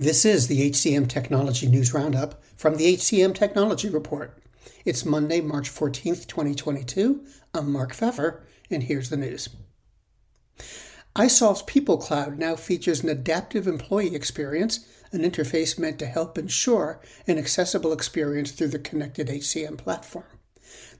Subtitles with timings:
[0.00, 4.40] This is the HCM Technology News Roundup from the HCM Technology Report.
[4.84, 7.24] It's Monday, March 14th, 2022.
[7.52, 9.48] I'm Mark Pfeffer, and here's the news.
[11.16, 17.00] isolved's People Cloud now features an adaptive employee experience, an interface meant to help ensure
[17.26, 20.26] an accessible experience through the connected HCM platform.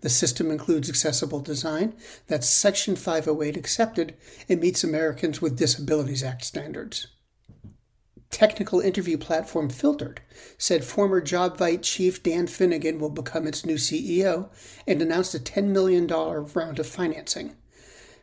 [0.00, 1.94] The system includes accessible design
[2.26, 4.16] that's Section 508 accepted
[4.48, 7.06] and meets Americans with Disabilities Act standards
[8.30, 10.20] technical interview platform Filtered
[10.58, 14.48] said former JobVite chief Dan Finnigan will become its new CEO
[14.86, 17.56] and announced a $10 million round of financing.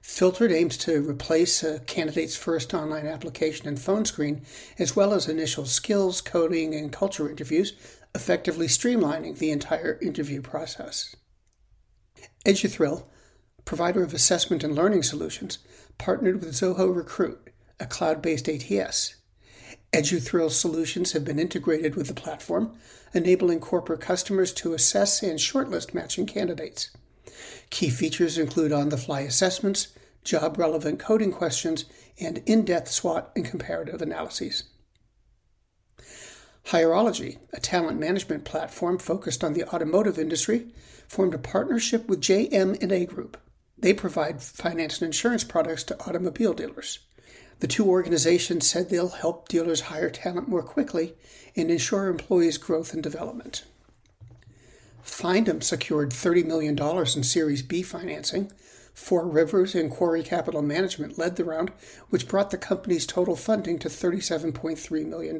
[0.01, 4.43] Filtered aims to replace a candidate's first online application and phone screen,
[4.77, 7.73] as well as initial skills, coding, and culture interviews,
[8.13, 11.15] effectively streamlining the entire interview process.
[12.45, 13.05] Eduthrill,
[13.65, 15.57] provider of assessment and learning solutions,
[15.97, 19.15] partnered with Zoho Recruit, a cloud based ATS.
[19.95, 22.75] EduThrill solutions have been integrated with the platform,
[23.13, 26.89] enabling corporate customers to assess and shortlist matching candidates.
[27.69, 29.87] Key features include on the fly assessments,
[30.21, 31.85] job relevant coding questions,
[32.19, 34.65] and in depth SWOT and comparative analyses.
[36.65, 40.73] Hireology, a talent management platform focused on the automotive industry,
[41.07, 43.37] formed a partnership with JM&A Group.
[43.77, 46.99] They provide finance and insurance products to automobile dealers.
[47.59, 51.15] The two organizations said they'll help dealers hire talent more quickly
[51.55, 53.63] and ensure employees' growth and development.
[55.03, 58.51] Findem secured $30 million in Series B financing.
[58.93, 61.71] Four Rivers and Quarry Capital Management led the round,
[62.09, 65.37] which brought the company's total funding to $37.3 million.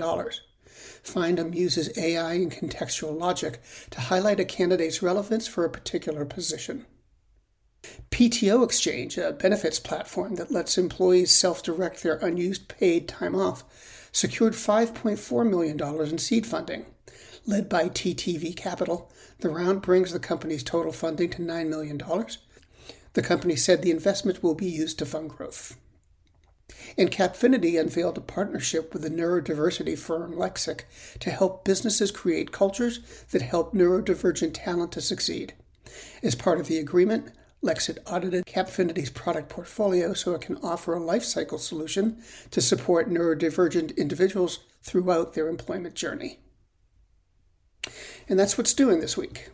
[1.03, 6.85] Findem uses AI and contextual logic to highlight a candidate's relevance for a particular position.
[8.11, 13.63] PTO Exchange, a benefits platform that lets employees self direct their unused paid time off,
[14.11, 16.85] secured $5.4 million in seed funding.
[17.45, 22.01] Led by TTV Capital, the round brings the company's total funding to $9 million.
[23.13, 25.77] The company said the investment will be used to fund growth.
[26.97, 30.81] And Cappfinity unveiled a partnership with the neurodiversity firm Lexxic
[31.19, 32.99] to help businesses create cultures
[33.31, 35.53] that help neurodivergent talent to succeed.
[36.23, 37.31] As part of the agreement,
[37.63, 42.21] Lexxic audited Cappfinity's product portfolio so it can offer a lifecycle solution
[42.51, 46.39] to support neurodivergent individuals throughout their employment journey.
[48.27, 49.49] And that's what's doing this week.